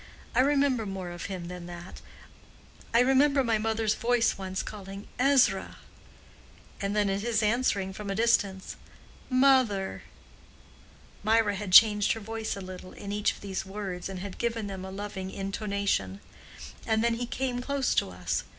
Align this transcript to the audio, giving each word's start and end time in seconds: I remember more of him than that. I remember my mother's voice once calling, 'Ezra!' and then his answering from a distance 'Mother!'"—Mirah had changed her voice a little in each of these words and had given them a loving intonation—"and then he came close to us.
I 0.33 0.39
remember 0.39 0.87
more 0.87 1.11
of 1.11 1.25
him 1.25 1.47
than 1.47 1.67
that. 1.67 2.01
I 2.91 3.01
remember 3.01 3.43
my 3.43 3.59
mother's 3.59 3.93
voice 3.93 4.35
once 4.35 4.63
calling, 4.63 5.07
'Ezra!' 5.19 5.77
and 6.81 6.95
then 6.95 7.07
his 7.07 7.43
answering 7.43 7.93
from 7.93 8.09
a 8.09 8.15
distance 8.15 8.77
'Mother!'"—Mirah 9.29 11.53
had 11.55 11.71
changed 11.71 12.13
her 12.13 12.19
voice 12.19 12.55
a 12.57 12.61
little 12.61 12.93
in 12.93 13.11
each 13.11 13.33
of 13.33 13.41
these 13.41 13.63
words 13.63 14.09
and 14.09 14.21
had 14.21 14.39
given 14.39 14.65
them 14.65 14.83
a 14.83 14.89
loving 14.89 15.29
intonation—"and 15.29 17.03
then 17.03 17.13
he 17.13 17.27
came 17.27 17.61
close 17.61 17.93
to 17.93 18.09
us. 18.09 18.41